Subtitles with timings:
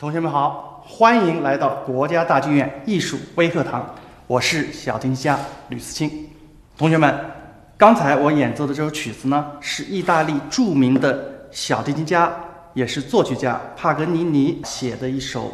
[0.00, 3.84] 同学们好，欢迎来到国家大剧院艺术微课堂，
[4.26, 6.26] 我是小提琴家吕思清。
[6.78, 7.14] 同学们，
[7.76, 12.34] 刚才我演奏的这首曲子呢，是意大利著名的小提琴家，
[12.72, 15.52] 也是作曲家帕格尼尼写的一首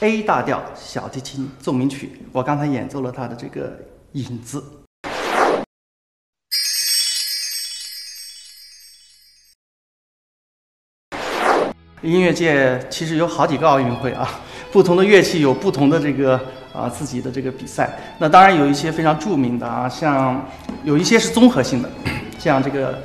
[0.00, 2.22] A 大调小提琴奏鸣曲。
[2.32, 3.78] 我刚才演奏了他的这个
[4.14, 4.79] 影子。
[12.02, 14.28] 音乐界其实有好几个奥运会啊，
[14.72, 16.40] 不同的乐器有不同的这个
[16.72, 17.98] 啊自己的这个比赛。
[18.18, 20.46] 那当然有一些非常著名的啊，像
[20.84, 21.88] 有一些是综合性的，
[22.38, 22.98] 像这个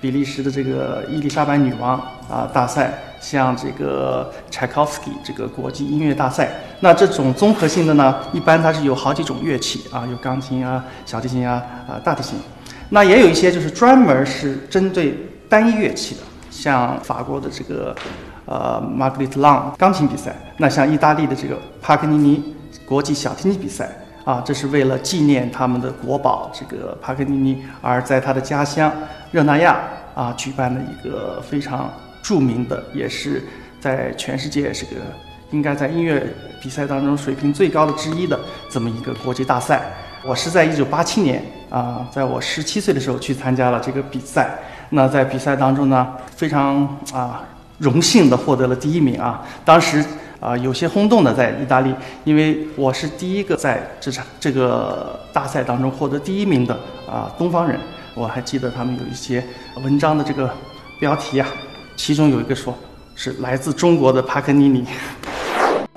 [0.00, 1.96] 比利时的这个伊丽莎白女王
[2.28, 6.50] 啊大赛，像这个柴可夫斯基这个国际音乐大赛。
[6.80, 12.38] 那这种综合性的呢，一般它是有好几种乐器啊，有钢琴啊、小提琴啊、啊大提琴。
[12.88, 15.14] 那也有一些就是专门是针对
[15.48, 17.94] 单一乐器的，像法国的这个。
[18.46, 23.88] 呃，玛格丽特·朗钢琴比赛，那像意大利的这个帕格尼尼国际小提琴比赛
[24.24, 28.92] 啊，这是为了纪念他们的国宝这个帕格尼尼，而在他的家乡
[29.30, 29.78] 热那亚
[30.16, 33.44] 啊举办的一个非常著名的，也是
[33.78, 34.96] 在全世界这个
[35.52, 36.26] 应该在音乐
[36.60, 39.80] 比赛当中水平最高的之一的这么一个国际大赛。
[40.24, 44.58] 我是在一九八七年啊，在我十七岁的时候去参加了这个比赛。
[44.90, 46.06] 那在比赛当中呢，
[46.36, 47.42] 非常啊。
[47.80, 49.42] 荣幸的获得了第一名啊！
[49.64, 50.04] 当时
[50.38, 51.90] 啊有些轰动的在意大利，
[52.24, 56.78] 因为我是第一个在这场这个大赛当中获得第一名的
[57.10, 57.80] 啊东方人。
[58.14, 59.42] 我还记得他们有一些
[59.82, 60.50] 文章的这个
[60.98, 61.48] 标题啊，
[61.96, 62.76] 其中有一个说
[63.14, 64.84] 是来自中国的帕克尼尼。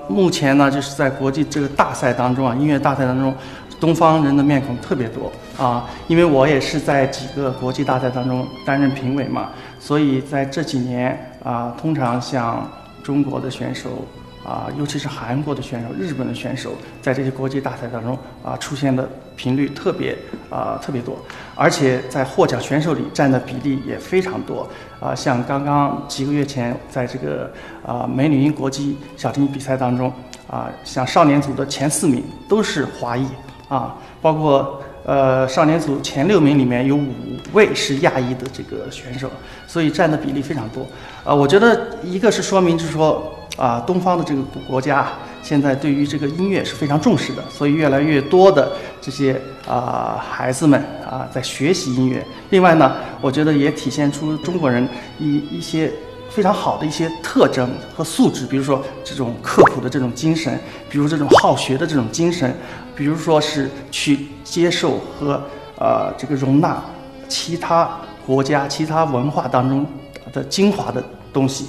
[0.08, 3.34] 目前呢，就是在国际这个大赛当中啊，音乐大赛当中，
[3.84, 5.30] 东方人的面孔特别多
[5.62, 9.50] 啊，因为我也是在几个国际大赛当中担任评委嘛。
[9.78, 12.66] 所以在这几年啊，通常像
[13.02, 14.06] 中国的选手
[14.42, 16.72] 啊，尤其是韩国的选手、日本的选手，
[17.02, 19.06] 在这些国际大赛当中啊，出现的
[19.36, 20.16] 频率特别
[20.48, 21.18] 啊特别多，
[21.54, 24.66] 而且在获奖选手里占的比例也非常多
[24.98, 25.14] 啊。
[25.14, 27.52] 像刚刚几个月前，在这个
[27.86, 30.10] 啊美女音国际小提琴比赛当中
[30.50, 33.26] 啊，像少年组的前四名都是华裔
[33.68, 34.82] 啊，包括。
[35.06, 37.12] 呃，少年组前六名里面有五
[37.52, 39.30] 位是亚裔的这个选手，
[39.66, 40.80] 所以占的比例非常多。
[41.22, 45.08] 啊，我觉得一个是说明，就是说啊，东方的这个国家
[45.42, 49.38] 现在对于这个音乐是非常重视的，所以越来越多的这些
[49.68, 52.24] 啊孩子们啊在学习音乐。
[52.48, 54.88] 另外呢，我觉得也体现出中国人
[55.18, 55.92] 一一些
[56.34, 60.58] 非常好的一些特征和素质，比如说这种刻苦的这种精神，
[60.90, 62.52] 比如这种好学的这种精神。
[62.96, 65.40] 比如说是去接受和
[65.78, 66.82] 呃这个容纳
[67.28, 67.88] 其他
[68.26, 69.86] 国家、其他文化当中
[70.32, 71.00] 的精华的
[71.32, 71.66] 东西。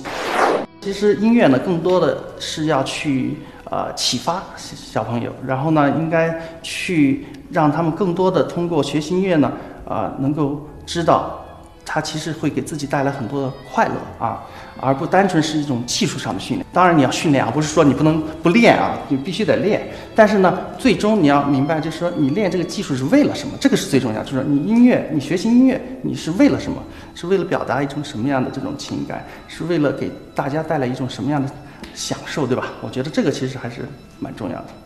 [0.82, 3.38] 其实音乐呢，更多的是要去
[3.70, 9.52] 呃启发小朋友，然后呢，应该去让他们更多的通过学习音乐呢，
[9.88, 11.45] 啊，能够知道。
[11.86, 14.44] 它其实会给自己带来很多的快乐啊，
[14.82, 16.66] 而不单纯是一种技术上的训练。
[16.74, 19.88] 当然你要训练啊，不是说你不能不练啊，你必须得练。
[20.16, 23.54] 但是呢，最终你要明白，就是说你练这个技术是为了什么？
[23.62, 24.24] 这个是最重要。
[24.24, 26.82] 就是你音乐，你学习音乐，你是为了什么？
[27.14, 29.24] 是为了表达一种什么样的这种情感？
[29.48, 31.50] 是为了给大家带来一种什么样的
[31.94, 32.74] 享受，对吧？
[32.82, 33.88] 我觉得这个其实还是
[34.20, 34.85] 蛮重要的。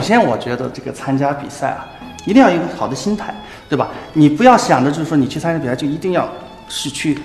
[0.00, 1.86] 首先，我觉得这个参加比赛啊，
[2.24, 3.34] 一定要有一个好的心态，
[3.68, 3.90] 对吧？
[4.14, 6.26] 你不要想着就是说你去参加比赛就一定要
[6.70, 7.18] 是去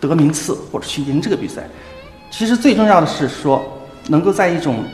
[0.00, 1.64] 得名次或者去赢这个比赛。
[2.30, 3.60] 其实最重要的是说，
[4.06, 4.84] 能够在一种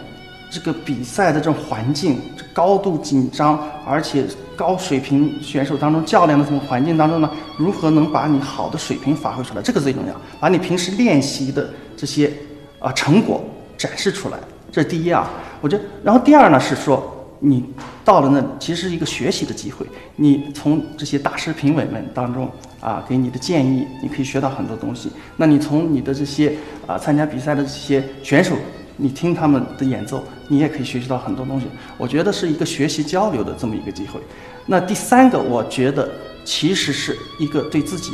[0.51, 2.19] 这个比赛的这种环境，
[2.55, 4.25] 高度紧张而且
[4.57, 9.61] 高水平选手当中较量的这种环境当中呢，如何能把你好的水平发挥出来？
[9.61, 11.69] 这个最重要，把你平时练习的
[11.99, 12.33] 这些
[12.79, 13.45] 啊成果
[13.77, 14.39] 展示出来。
[14.75, 15.31] 这是第一啊，
[15.61, 17.65] 我觉得，然后第二呢是说，你
[18.05, 19.87] 到了那其实是一个学习的机会，
[20.17, 22.51] 你从这些大师评委们当中
[22.81, 25.13] 啊给你的建议，你可以学到很多东西。
[25.37, 26.57] 那你从你的这些
[26.89, 28.57] 啊参加比赛的这些选手，
[28.97, 31.69] 你听他们的演奏，你也可以学习到很多东西。
[31.97, 34.19] 我觉得是一个学习交流的这么一个机会。
[34.67, 36.11] 那第三个，我觉得
[36.45, 38.11] 其实是一个对自己，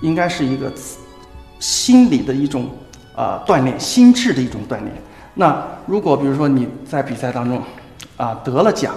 [0.00, 0.68] 应该是一个
[1.60, 2.68] 心理的一种
[3.14, 4.92] 啊锻炼，心智的一种锻炼。
[5.34, 7.62] 那如果比如说你在比赛当中，
[8.16, 8.94] 啊得了奖，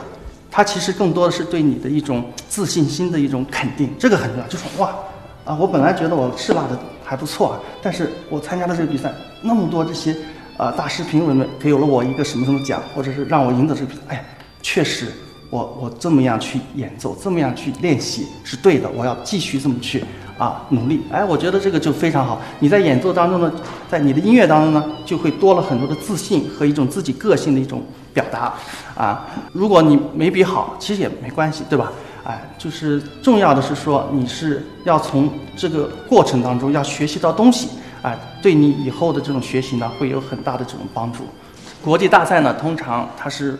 [0.51, 4.47] 它其实更多的是对你的一种自信心的一种肯定，这个很重要。
[4.47, 4.94] 就说哇，
[5.45, 10.15] 啊我本来觉得我是拉的还不错啊，但是我参加了这个比赛，那么多这些
[10.57, 14.25] 啊大师评委们给了我一个什么什么奖，或者是让我赢得这个比赛，哎，
[14.62, 15.07] 确实
[15.50, 20.03] 我我这么样去演奏，这么样去练习是对的，我要继续这么去
[20.38, 21.02] 啊努力。
[21.12, 22.42] 哎，我觉得这个就非常好。
[22.60, 23.52] 你在演奏当中呢，
[23.90, 27.84] 在你的音乐当中呢，就会多了很多的自信和一种自己个性的一种
[28.14, 28.54] 表达
[28.96, 29.26] 啊。
[29.54, 31.92] 如果你没比好，其实也没关系，对吧？
[32.24, 37.70] 哎，就是重要的是说，你是要从这个过程当中要学习到东西，
[38.02, 41.20] 哎，对你以后的这种学习呢，会有很大的这种帮助。
[41.84, 43.56] 国际大赛呢，通常它是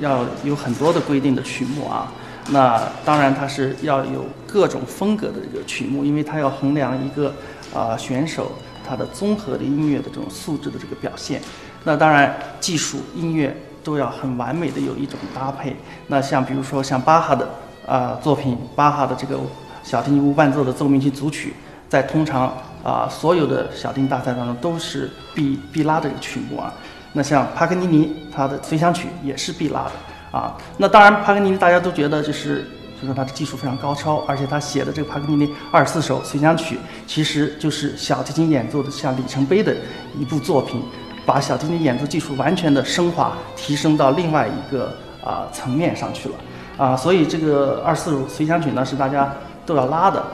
[0.00, 2.12] 要有很多的规定的曲目啊，
[2.48, 7.32] 那当然它是要有各种风格的这个曲目，因为它要衡量一个
[7.74, 8.52] 啊选手
[8.88, 11.40] 他的综合的音乐的这种素质的这个表现。
[11.84, 15.76] 那当然技术音乐都要很完美的有一种搭配。
[16.08, 17.48] 那像比如说像巴哈的。
[17.86, 19.36] 啊，作品巴哈的这个
[19.82, 21.54] 小提琴无伴奏的奏鸣曲组曲，
[21.88, 22.54] 在通常
[22.84, 26.72] 啊所有的小提琴大赛当中都是必必拉的一个曲目啊。
[27.14, 29.92] 那像帕格尼尼他的随想曲也是必拉的
[30.30, 30.56] 啊。
[30.76, 32.64] 那当然，帕格尼尼大家都觉得就是
[33.00, 39.74] 就说他的技术非常高超，而且他写的这个帕格尼尼二十四首随想曲，其实就是小提琴演奏的像里程碑的
[40.18, 40.82] 一部作品，
[41.24, 44.94] 把小提琴演奏技术完全的升华提升到另外一个
[45.24, 46.34] 啊层面上去了。
[46.76, 49.30] 啊，所以这个二四五随想曲呢是大家
[49.66, 50.24] 都要拉的，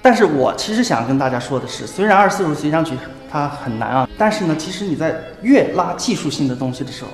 [0.00, 2.96] 但是我其实想跟大家说的是，虽然二四五随想曲
[3.28, 7.10] 它很难啊，但是呢，其实你在越拉技术性的东西的时候，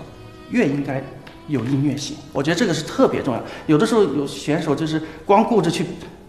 [0.51, 1.03] 越应该
[1.49, 2.17] 有音乐性。
[2.33, 3.43] 我觉得这个是特别重要。
[3.67, 5.85] 有的时候有选手就是光顾着去，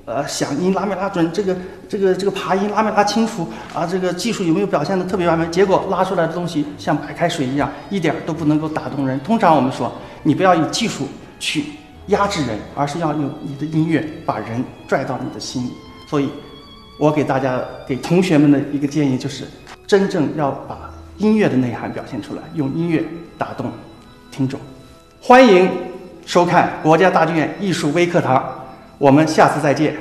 [0.05, 1.55] 呃，响音拉没拉准，这个
[1.87, 9.19] 这个这个爬音拉没拉清楚啊，这个技术有没有表现的特别完美，结果拉出来的东西像白开水一样，一点都不能够打动人。
[9.19, 9.93] 通常我们说，
[10.23, 11.07] 你不要以技术
[11.39, 11.65] 去。
[12.09, 15.69] 压制人，而是要用你的音乐把人拽到你的心里。
[16.07, 16.27] 所以，
[16.97, 19.43] 我给大家、给同学们的一个建议就是，
[19.85, 23.05] 真正要把音乐的内涵表现出来，用音乐
[23.37, 23.71] 打动
[24.31, 24.59] 听众。
[25.21, 25.69] 欢迎
[26.25, 28.41] 收看国家大剧院艺术微课堂，
[28.97, 29.95] 我们下次再见。